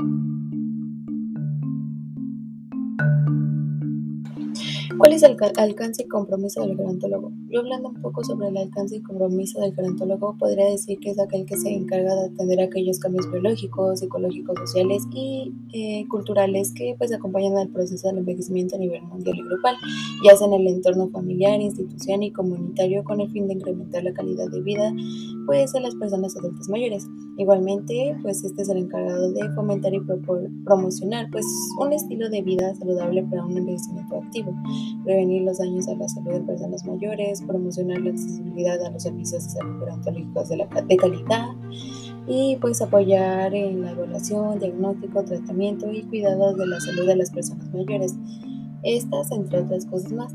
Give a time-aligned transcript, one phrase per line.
[0.00, 0.33] you
[4.98, 7.32] ¿Cuál es el alcance y compromiso del gerontólogo?
[7.50, 11.18] Yo hablando un poco sobre el alcance y compromiso del gerontólogo, podría decir que es
[11.18, 16.94] aquel que se encarga de atender aquellos cambios biológicos, psicológicos, sociales y eh, culturales que
[16.96, 19.76] pues acompañan al proceso del envejecimiento a nivel mundial y grupal,
[20.24, 24.12] ya sea en el entorno familiar, institucional y comunitario con el fin de incrementar la
[24.12, 24.92] calidad de vida
[25.46, 27.06] pues de las personas adultas mayores.
[27.36, 30.00] Igualmente, pues este es el encargado de fomentar y
[30.64, 31.44] promocionar pues
[31.80, 34.54] un estilo de vida saludable para un envejecimiento activo
[35.04, 39.44] prevenir los daños a la salud de personas mayores, promocionar la accesibilidad a los servicios
[39.44, 41.48] de salud gerontológicos de, de calidad
[42.26, 47.30] y pues apoyar en la evaluación, diagnóstico, tratamiento y cuidado de la salud de las
[47.30, 48.14] personas mayores.
[48.82, 50.32] Estas entre otras cosas más.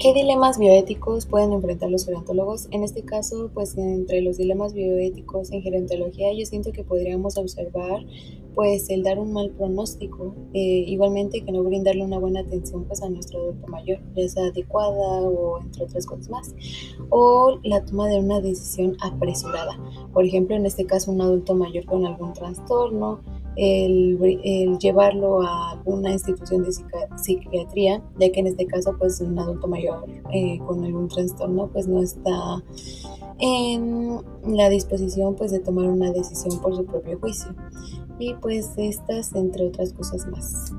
[0.00, 2.68] ¿Qué dilemas bioéticos pueden enfrentar los gerontólogos?
[2.70, 8.06] En este caso, pues entre los dilemas bioéticos en gerontología, yo siento que podríamos observar
[8.54, 13.02] pues el dar un mal pronóstico, eh, igualmente que no brindarle una buena atención pues
[13.02, 16.54] a nuestro adulto mayor, ya sea adecuada o entre otras cosas más,
[17.10, 19.78] o la toma de una decisión apresurada,
[20.14, 23.20] por ejemplo en este caso un adulto mayor con algún trastorno,
[23.56, 26.72] el, llevarlo a alguna institución de
[27.16, 31.86] psiquiatría, ya que en este caso pues un adulto mayor eh, con algún trastorno pues
[31.86, 32.62] no está
[33.38, 37.54] en la disposición pues de tomar una decisión por su propio juicio
[38.18, 40.72] y pues estas entre otras cosas más.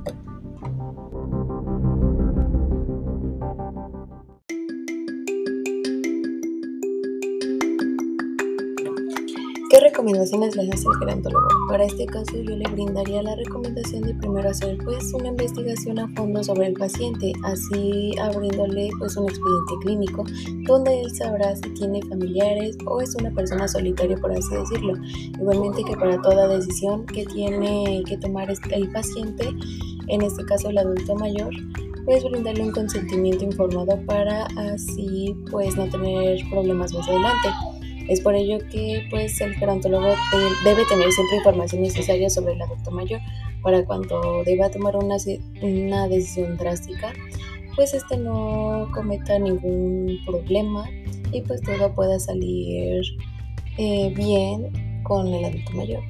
[9.71, 11.47] ¿Qué recomendaciones le hace el gerontólogo?
[11.69, 16.09] Para este caso yo le brindaría la recomendación de primero hacer pues una investigación a
[16.09, 20.25] fondo sobre el paciente, así abriéndole pues un expediente clínico
[20.67, 24.93] donde él sabrá si tiene familiares o es una persona solitaria por así decirlo.
[25.39, 29.55] Igualmente que para toda decisión que tiene que tomar el paciente,
[30.09, 31.53] en este caso el adulto mayor,
[32.03, 37.47] pues brindarle un consentimiento informado para así pues no tener problemas más adelante.
[38.07, 40.13] Es por ello que pues, el gerontólogo
[40.63, 43.21] debe tener siempre información necesaria sobre el adulto mayor
[43.61, 45.17] para cuando deba tomar una,
[45.61, 47.13] una decisión drástica,
[47.75, 50.89] pues este no cometa ningún problema
[51.31, 53.01] y pues todo pueda salir
[53.77, 56.03] eh, bien con el adulto mayor.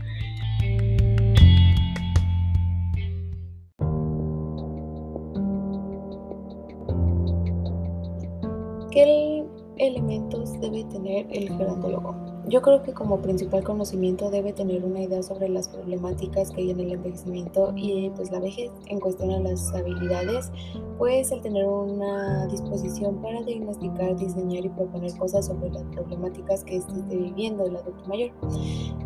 [8.91, 9.45] ¿Qué
[9.77, 12.15] elementos debe tener el gerontólogo?
[12.47, 16.71] Yo creo que como principal conocimiento debe tener una idea sobre las problemáticas que hay
[16.71, 20.51] en el envejecimiento y pues la vejez en cuestión a las habilidades,
[20.97, 26.77] pues el tener una disposición para diagnosticar, diseñar y proponer cosas sobre las problemáticas que
[26.77, 28.31] esté viviendo el adulto mayor.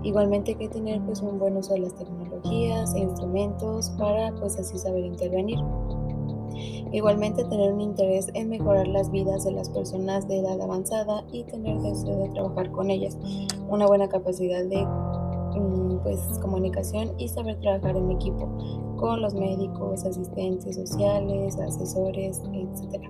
[0.03, 4.77] Igualmente que tener pues un buen uso de las tecnologías e instrumentos para pues así
[4.77, 5.59] saber intervenir.
[6.91, 11.43] Igualmente tener un interés en mejorar las vidas de las personas de edad avanzada y
[11.43, 13.17] tener deseo de trabajar con ellas.
[13.69, 18.47] Una buena capacidad de mm, pues, comunicación y saber trabajar en equipo
[18.97, 23.09] con los médicos, asistentes sociales, asesores, etc.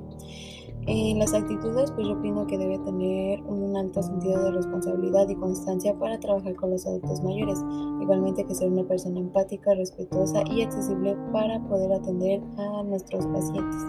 [0.88, 5.36] En las actitudes, pues yo opino que debe tener un alto sentido de responsabilidad y
[5.36, 7.60] constancia para trabajar con los adultos mayores.
[8.02, 13.82] Igualmente que ser una persona empática, respetuosa y accesible para poder atender a nuestros pacientes.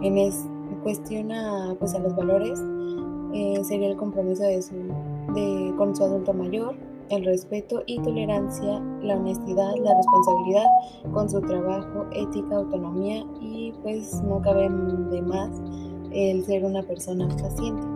[0.00, 2.58] En cuestión a, pues, a los valores,
[3.34, 4.74] eh, sería el compromiso de su,
[5.34, 6.74] de, con su adulto mayor,
[7.10, 10.66] el respeto y tolerancia, la honestidad, la responsabilidad
[11.12, 15.50] con su trabajo, ética, autonomía y pues no cabe de más
[16.12, 17.89] el ser una persona paciente.